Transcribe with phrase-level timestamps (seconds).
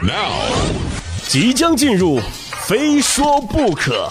[0.00, 0.44] Now，
[1.26, 2.20] 即将进入，
[2.68, 4.08] 非说不可。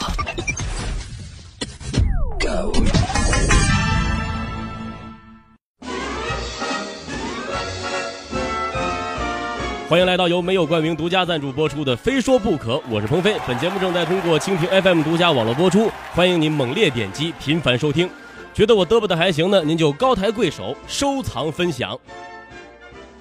[9.88, 13.38] 欢迎来到由没有冠名独家赞助播出的《非说不可》，我是鹏飞。
[13.48, 18.10] 本节目正在通过蜻蜓 FM 独家网络播出，欢迎您猛烈点击、频繁收听。
[18.54, 21.98] 觉得我嘚啵的还行呢，您就高抬贵手、收藏分享。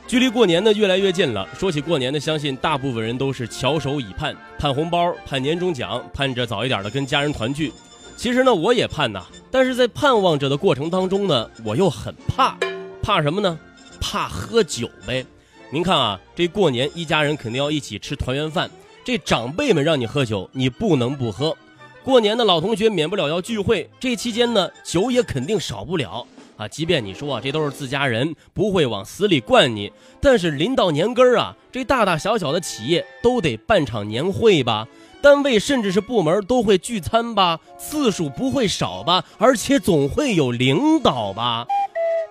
[0.06, 7.72] 距离过年呢越来越近了，说起过年呢，相信大部分人都是翘首以盼，盼红包、盼年终奖，盼着早一点的跟家人团聚。
[8.16, 12.56] 其实呢，我也盼呐，但是在盼望着的过程当中呢，我又很怕，
[13.02, 13.58] 怕什么呢？
[14.00, 15.26] 怕喝酒呗。
[15.70, 18.70] 您看啊，这过年一家人肯定要一起吃团圆饭，
[19.04, 21.56] 这长辈们让你喝酒，你不能不喝。
[22.04, 26.24] 过年的老同学免不了要聚会，这期间呢，酒也肯定少不了
[26.56, 26.68] 啊。
[26.68, 34.86] 即便你说啊，这都是自家人，不会往死里灌你，但是临到年根儿啊，这大大小小的企业都得办场年会吧，
[35.22, 41.66] 单位甚至是部门都会聚餐吧，次数不会少吧，而且总会有领导吧。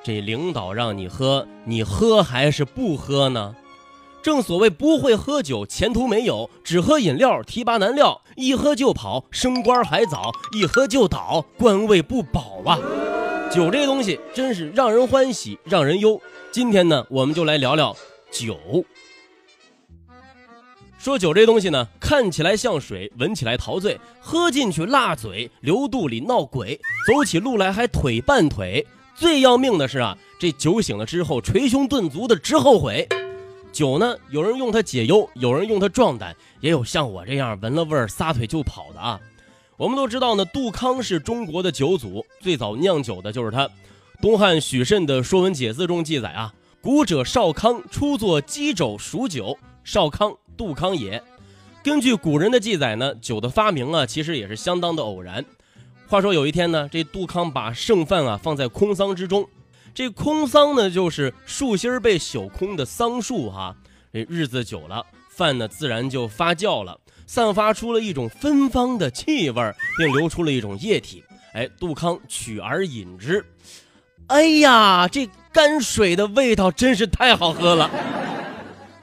[0.03, 3.55] 这领导让你喝，你喝还是不喝呢？
[4.21, 8.21] 正所谓不会喝酒，前途没有；只喝饮料，提拔难料。
[8.35, 12.79] 一喝就跑，升官还早；一喝就倒，官位不保啊！
[13.51, 16.19] 酒这东西真是让人欢喜，让人忧。
[16.51, 17.95] 今天呢，我们就来聊聊
[18.31, 18.57] 酒。
[20.97, 28.85] 说酒这东西呢，看起来像水，闻起来陶醉，喝进去辣嘴，流肚里闹鬼，走起路来还腿绊腿。
[29.15, 33.07] 最要命的是啊，这酒醒了之后捶胸顿足的直后悔。
[33.71, 39.19] 酒呢，有人用它解忧，有人用它壮胆，也有像我这样闻了味儿撒腿就跑的啊。
[39.77, 43.69] 我们都知道呢，杜康是中国的酒祖，最早酿酒的就是他。
[44.21, 51.21] 东汉许慎的《说文解字》中记载啊，古者少康初作鸡肘数酒，少康杜康也。
[51.83, 55.43] 根据古人的记载呢，酒的发明啊，其实也是相当的偶然。
[56.07, 59.45] 话说有一天呢，这杜康把剩饭啊放在空桑之中，
[59.93, 63.75] 这空桑呢就是树心被朽空的桑树哈。
[64.13, 71.23] 这日子久了，饭呢自然就发酵了，散发出了一种芬芳的气味，并流出了一种液体。
[71.53, 73.45] 哎，杜康取而饮之，
[74.27, 77.89] 哎呀，这泔水的味道真是太好喝了。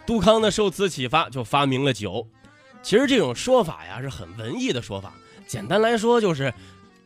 [0.06, 2.26] 杜康呢受此启发，就发明了酒。
[2.82, 5.14] 其实这种说法呀是很文艺的说法，
[5.46, 6.52] 简单来说就是。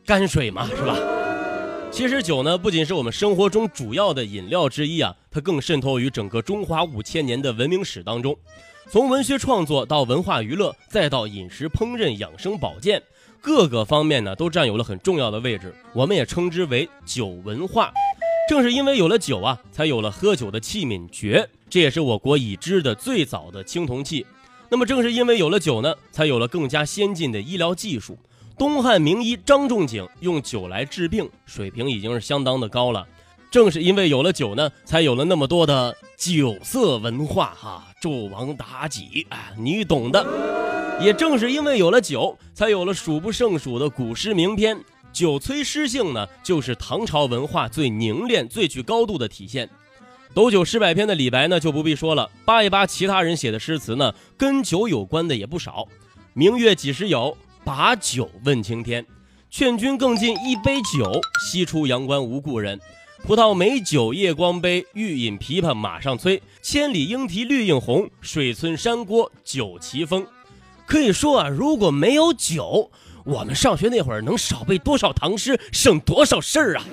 [0.06, 0.96] 泔水嘛，是吧？
[1.90, 8.38] 其实酒呢，不仅是我们生活中主要的饮料之一啊，它更渗透于整个中华五千年的文明史当中。
[8.88, 13.02] 从文学创作到文化娱乐，再到饮食烹饪、养生保健，
[13.40, 15.74] 各个方面呢，都占有了很重要的位置。
[15.92, 17.92] 我们也称之为酒文化。
[18.48, 24.24] 正是因为有了酒啊，才有了喝酒的器皿爵，这也是我国已知的最早的青铜器。
[24.68, 28.16] 那么，正是因为有了酒呢，才有了更加先进的医疗技术。
[28.56, 33.04] 东汉名医张仲景用酒来治病，水平已经是相当的高了。
[33.56, 40.26] 正是因为有了酒呢，才有了那么多的酒色文化哈，纣王妲己啊，你懂的。
[41.00, 44.78] 也正是因为有了酒，才有了数不胜数的古诗名篇。
[45.10, 49.70] 酒催诗性呢，就是唐朝文化最凝练、最具高度的体现。
[50.34, 52.30] 斗酒诗百篇的李白呢，就不必说了。
[52.44, 55.88] 扒一扒其他人写的诗词呢，跟酒有关的也不少。
[56.34, 57.34] 明月几时有？
[57.64, 59.06] 把酒问青天，
[59.48, 61.10] 劝君更尽一杯酒。
[61.40, 62.78] 西出阳关无故人，
[63.26, 64.86] 葡萄美酒夜光杯。
[64.92, 68.08] 欲饮琵琶马上催，千里莺啼绿映红。
[68.20, 70.24] 水村山郭酒旗风。
[70.86, 72.88] 可以说啊，如果没有酒，
[73.24, 76.84] 我们上学那会儿能少背多少唐诗，省多少事儿啊！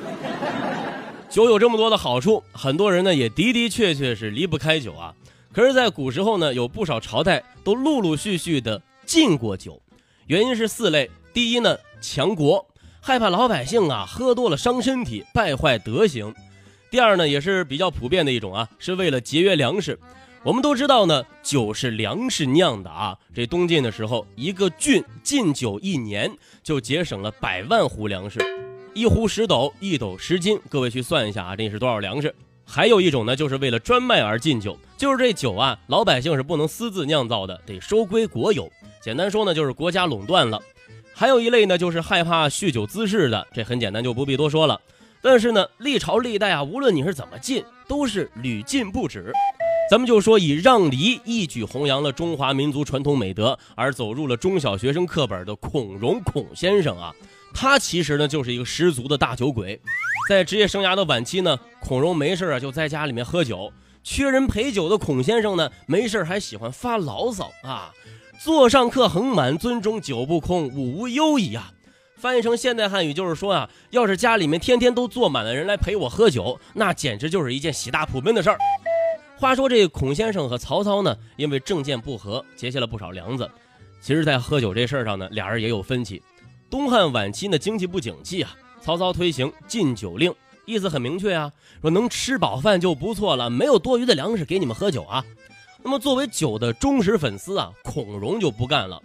[1.30, 5.14] 酒有这么多的好处，很多人呢也的的确确是离不开酒啊。
[5.52, 9.80] 可是，在古时候呢，有不少朝代都陆陆续续的禁过酒。
[10.26, 12.66] 原因是四类：第一呢，强国，
[13.06, 16.32] 害怕老百姓啊喝多了伤身体、败坏德行；
[16.90, 20.00] 第二呢，也是比较普遍的一种啊，是为了节约粮食。
[20.42, 23.18] 我们都知道呢，酒是粮食酿的啊。
[23.36, 26.34] 这东晋的时候，一个郡禁酒一年，
[26.64, 28.40] 就节省了百万斛粮食，
[28.94, 30.58] 一斛十斗，一斗十斤。
[30.70, 32.34] 各位去算一下啊，这是多少粮食？
[32.66, 38.72] 还有一种呢，就是为了专卖而禁酒，就是这酒啊，老百姓是不能私自酿造的，得收归国有。
[39.02, 40.62] 简单说呢，就是国家垄断了。
[41.16, 44.80] 还有一类呢，就是害怕酗酒滋事的，这很简单，就不必多说了。
[45.22, 49.32] 但是呢，历朝历代啊，无论你是怎么禁，都是屡禁不止。
[49.92, 57.14] 咱们就说以让梨一举弘扬了中华民族传统美德而走入了中小学生课本的孔融孔先生啊，
[57.54, 59.80] 他其实呢就是一个十足的大酒鬼。
[60.28, 63.72] 在职业生涯的晚期呢，孔融没事啊就在家里面喝酒。
[64.04, 67.94] 缺人陪酒的孔先生呢，没事还喜欢发牢骚啊。
[68.40, 71.72] 座上客横满，樽中酒不空，吾无忧矣啊。
[72.18, 78.58] 翻译成现代汉语就是说啊，要是家里面天天都坐满了人来陪我喝酒，那简直就是一件喜大普奔的事儿。
[79.38, 83.50] 话说这孔先生和曹操呢，因为政见不合，结下了不少梁子。
[84.02, 86.22] 其实，在喝酒这事儿上呢，俩人也有分歧。
[86.70, 90.34] 东汉晚期呢，经济不景气啊，曹操推行禁酒令，
[90.66, 91.52] 意思很明确啊，
[91.82, 95.24] 说能吃饱饭就不错了，没有多余的粮食给你们喝酒啊。
[95.84, 99.02] 那么，作为酒的忠实粉丝啊，孔融就不干了。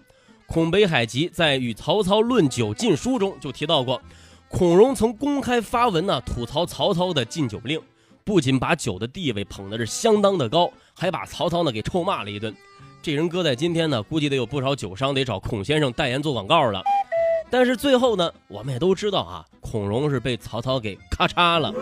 [0.47, 4.01] 孔北海集在与曹操论酒禁书中就提到过，
[4.49, 7.81] 孔融曾公开发文呢，吐槽曹操的禁酒令。
[8.25, 12.55] 不仅把酒的地位捧的是相当的高，还把曹操呢给臭骂了一顿。
[13.03, 16.83] 这人搁在今天呢，估计得有不少酒商得找孔先生代言做广告了。
[17.51, 21.73] 但是最后呢，我们也都知道啊，孔融是被曹操给咔嚓了。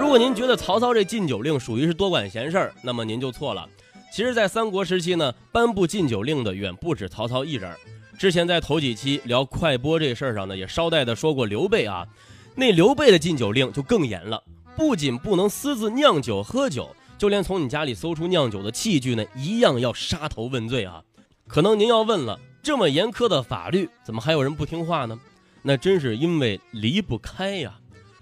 [0.00, 3.68] 如果您觉得曹操这禁酒令属于是多管闲事儿，那么您就错了。
[4.12, 7.70] 其实，在三国时期呢，颁布禁酒令的远不止曹操一人。
[8.18, 12.06] 之前在头几期聊快播这事儿上呢，也捎带的说过刘备啊，
[12.54, 14.42] 那刘备的禁酒令就更严了。
[14.74, 21.02] 不仅不能私自酿酒喝酒，就连从你家里搜出酿酒的器具呢，一样要杀头问罪啊！
[21.46, 25.18] 可能您要问了，这么严苛的法律，怎么还有人不听话呢？
[25.62, 27.74] 那真是因为离不开呀！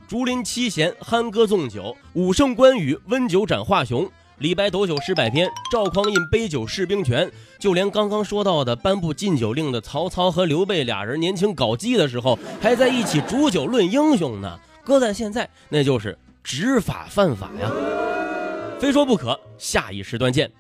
[0.09, 4.11] 竹林七贤酣歌纵酒，武圣关羽温酒斩华雄，
[4.45, 7.33] 李白斗酒诗百篇，赵匡胤杯酒释兵权。
[7.59, 14.61] 就连刚刚说到的颁布禁酒令的曹操和刘备俩人年轻搞基的时候，还在一起煮酒论英雄呢。
[14.85, 16.19] 搁在现在，那就是。
[16.43, 17.73] 执法犯法呀，
[18.79, 19.41] 非说不可。
[19.57, 20.53] 下一时段见。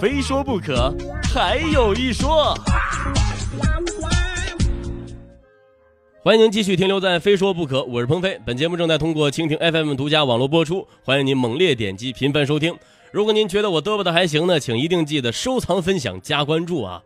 [0.00, 0.94] 非说不可，
[1.34, 2.54] 还有一说。
[6.28, 8.38] 欢迎继续停留在《非说不可》，我是鹏飞。
[8.44, 12.76] 本节目正在通过蜻蜓 FM 独家网络播出，欢迎您猛烈点击、频繁收听。
[13.10, 17.02] 如果您觉得我嘚啵的还行呢，请一定记得收藏、分享、加关注啊！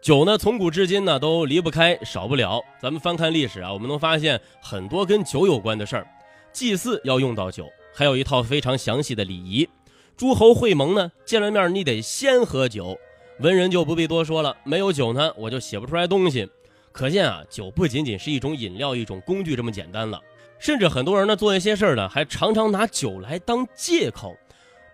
[0.00, 2.62] 酒呢，从古至今呢都离不开、少不了。
[2.80, 6.06] 咱们翻看历史啊，我们能发现很多跟酒有关的事儿。
[6.52, 9.68] 祭祀要用到酒，还有一套非常详细的礼仪。
[10.16, 12.96] 诸侯会盟呢，见了面你得先喝酒。
[13.40, 16.48] 文人就不必多说了，没有酒呢，我就写不出来东西。
[16.96, 20.18] 可见啊，酒不仅仅是一种饮料、一种工具这么简单了。
[20.58, 24.34] 甚至很多人呢，做一些事儿呢，还常常拿酒来当借口。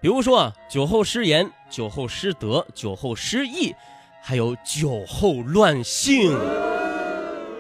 [0.01, 3.73] 比如说啊，酒后失言、酒后失德、酒后失忆，
[4.21, 6.37] 还有酒后乱性。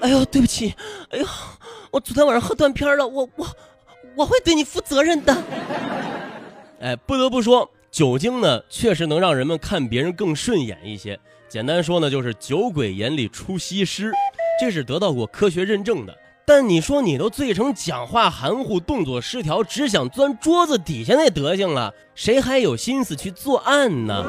[0.01, 0.75] 哎呦，对不起，
[1.11, 1.27] 哎呦，
[1.93, 3.47] 我昨天晚上喝断片了，我我。
[4.15, 5.35] 我会对你负责任的。
[6.81, 11.19] 哎，不得不说，酒精呢确实能让人们看别人更顺眼一些。
[11.49, 14.13] 简单说呢，就是酒鬼眼里出西施，
[14.61, 16.17] 这是得到过科学认证的。
[16.45, 24.25] 但你说你都醉成讲话含糊、动作失调，只想钻桌子底下那德行了，谁还有心思去作案呢？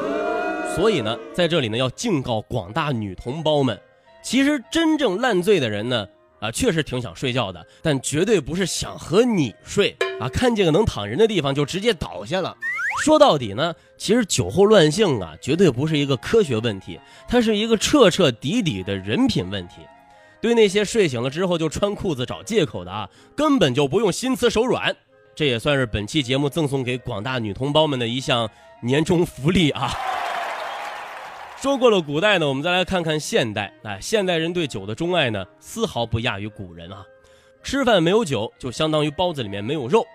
[0.76, 3.78] 所以呢，在这里呢，要警告广大女同胞们，
[4.22, 6.06] 其实真正烂醉的人呢。
[6.40, 10.28] 啊，确实挺想睡觉的，但绝对不是想和你睡啊！
[10.28, 12.54] 看见个能躺人的地方就直接倒下了。
[13.02, 19.76] 说到底呢，其实酒后乱性啊，绝对不是一个科学问题，它是一个彻彻底底的人品问题。
[20.44, 24.94] 对那些睡醒了之后就穿裤子找借口的啊，根本就不用心慈手软。
[25.34, 28.46] 这也算是本期节目赠送给广大女同胞们的一项
[28.82, 29.90] 年终福利啊！
[31.62, 33.72] 说过了古代呢，我们再来看看现代。
[33.84, 37.06] 哎，现代人对酒的钟爱呢，丝毫不亚于古人啊。
[37.62, 40.06] 吃饭没有酒，就相当于包子里面没有肉。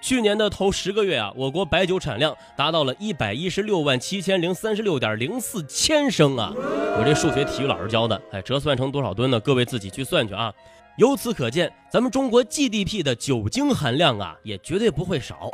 [0.00, 6.52] 去年的头十个月啊，我国白酒产量达到了一百一十六万七千零三十六点零四千升啊。
[6.56, 9.40] 我这数学体育老师教的，哎，折算成多少吨呢？
[9.40, 10.52] 各位自己去算去啊。
[10.96, 15.50] 由此可见，咱们中国 GDP 的酒精含量啊，也绝对不会少。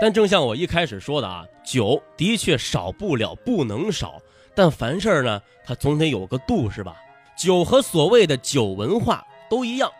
[0.00, 4.20] 但正像我一开始说的啊，酒的确少不了，不能少。
[4.54, 6.96] 但凡事呢，它总得有个度，是吧？
[7.36, 9.90] 酒和所谓的酒文化都一样。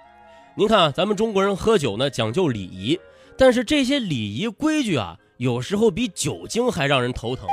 [0.54, 2.98] 您看啊，咱们中国人喝酒呢讲究礼仪，
[3.38, 7.46] 但是这些礼仪规矩啊，有时候比酒精还让人头疼。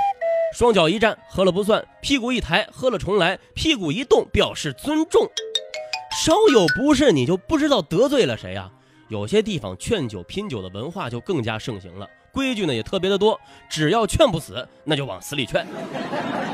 [0.55, 5.27] 双脚一站，喝了不算；屁股一抬，喝了重来；屁股一动，表示尊重。
[6.23, 8.71] 稍有不慎，你就不知道得罪了谁啊！
[9.09, 12.07] 有些地方劝酒拼酒的文化就更加盛行了。
[12.31, 15.65] 规矩呢也特别的多，只要劝不死，那就往死里劝。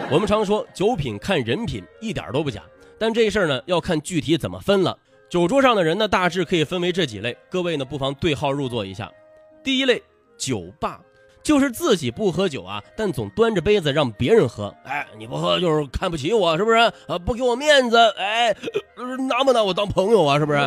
[0.09, 2.63] 我们常说酒品看人品，一点都不假。
[2.97, 4.97] 但这事儿呢要看具体怎么分了。
[5.29, 9.11] 酒桌上的人呢大致可以分为这几类，各位呢不妨对号入座一下。
[9.63, 10.01] 第一类
[10.37, 10.99] 酒霸，
[11.43, 14.73] 就是自己不喝酒啊，但总端着杯子让别人喝。
[14.83, 16.77] 哎，你不喝就是看不起我，是不是？
[16.77, 18.55] 啊，不给我面子，哎，
[19.27, 20.39] 拿不拿我当朋友啊？
[20.39, 20.59] 是不是？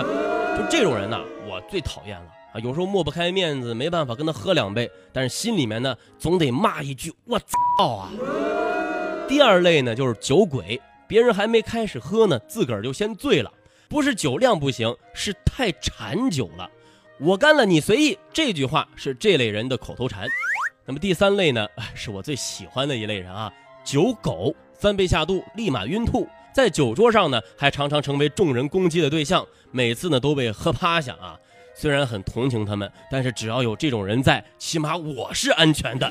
[0.56, 1.18] 就这种人呢，
[1.48, 2.26] 我最讨厌了。
[2.52, 8.10] 啊，有时候抹不开面子，没办法跟他喝两杯，但是心里面呢总得骂一句我操啊。
[9.26, 13.50] 第二类呢就是酒鬼，别人还没开始喝呢，自个儿就先醉了，
[13.88, 16.68] 不是酒量不行，是太馋酒了。
[17.24, 18.18] 我干了，你随意。
[18.32, 20.26] 这句话是这类人的口头禅。
[20.84, 23.52] 那么第三类呢，是我最喜欢的一类人啊，
[23.84, 31.38] 酒狗，三杯下肚立马晕吐，在酒桌上呢还常常成为众人攻击的对象，每次呢都被喝趴下啊。
[31.76, 36.10] 虽然很同情他们，但是只要有这种人在，起码我是安全的。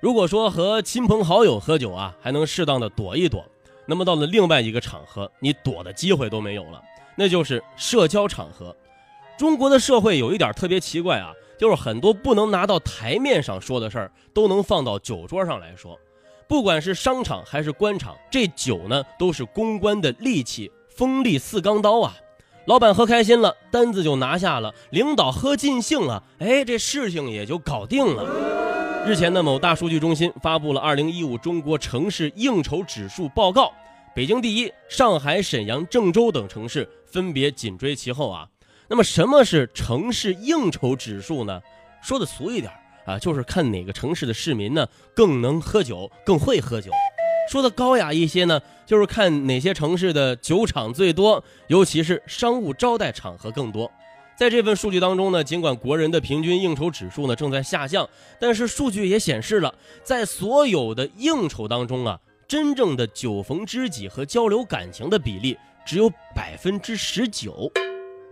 [0.00, 3.46] 如果说和亲朋好友喝酒啊，还能适当的躲一躲，
[3.86, 6.82] 那么到了另外一个场合，你躲的机会都没有了，
[7.14, 8.74] 那就是社交场合。
[9.40, 15.98] 中国的社会有一点特别奇怪啊，就是很多不能拿到台面上说的事儿，都能放到酒桌上来说。
[16.46, 22.14] 不管是商场还是官场，这酒呢都是公关的利器，锋利似钢刀啊。
[22.66, 29.06] 老板喝开心了，单子就拿下了；领导喝尽兴了，哎，这事情也就搞定了。
[29.06, 33.68] 日前的某大数据中心发布了《二零一五中国城市应酬指数报告》，
[34.14, 38.46] 北京第一，上海、沈阳、郑州等城市分别紧追其后啊。
[38.90, 41.62] 那么什么是城市应酬指数呢？
[42.02, 42.72] 说的俗一点
[43.06, 46.90] 啊，就是看哪个城市的市民呢更能喝酒，更会喝酒。
[47.48, 53.88] 说的高雅一些呢，就是看哪些城市的酒厂最多，尤其是商务招待场合更多。
[54.36, 58.08] 在这份数据当中呢，尽管国人的平均应酬指数呢正在下降，
[58.40, 62.18] 但是数据也显示了，在所有的应酬当中啊，
[62.48, 65.56] 真正的酒逢知己和交流感情的比例
[65.86, 67.70] 只有百分之十九。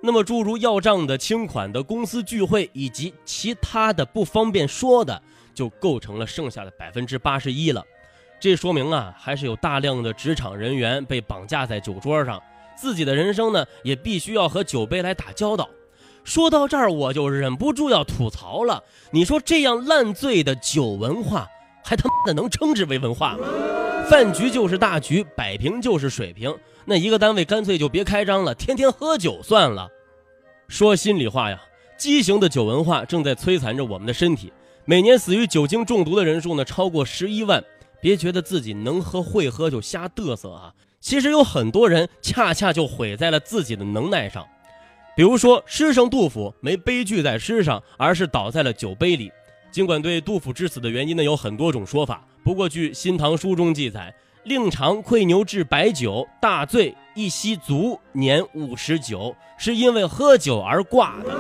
[0.01, 5.21] 那么诸如要账的、清款的、公司聚会以及其他的不方便说的，
[5.55, 7.85] 就构成了剩下的百分之八十一了。
[8.41, 12.41] 这说明啊，还是有大量的职场人员被绑架在酒桌上，
[12.77, 15.69] 自己的人生呢，也必须要和酒杯来打交道。
[16.23, 18.85] 说到这儿，我就忍不住要吐槽了。
[19.11, 21.49] 你说这样烂醉的酒文化，
[21.89, 23.47] 还他妈的能称之为文化吗？
[24.11, 26.55] 饭局就是大局，摆平就是水平。
[26.85, 29.89] 那一个单位干脆就别开张了，天天喝酒算了。
[30.69, 31.59] 说心里话呀，
[31.97, 34.53] 畸形的酒文化正在摧残着我们的身体。
[34.85, 37.65] 每年死于酒精中毒的人数呢，超过十一万。
[38.03, 40.75] 别觉得自己能喝会喝就瞎嘚瑟啊！
[41.01, 44.47] 其实有很多人恰恰就毁在了自己的能耐上。
[45.17, 49.33] 比如说诗圣杜甫没悲剧在诗上，而是倒在了酒杯里。
[49.71, 61.37] 尽管对杜甫之死的原因呢有很多种说法，不过据《新唐书》中记载，令常愧牛至白酒，大醉一夕卒，年五十九，是因为喝酒而挂的。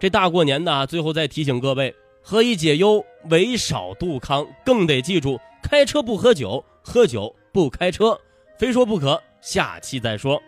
[0.00, 1.94] 这大过年的，最后再提醒各位。
[2.20, 4.46] 何以解忧，唯少杜康。
[4.64, 8.18] 更得记住，开车不喝酒，喝酒不开车，
[8.58, 9.20] 非说不可。
[9.40, 10.42] 下期再说。